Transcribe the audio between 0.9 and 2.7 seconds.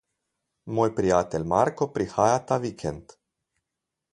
prijatelj Marko prihaja ta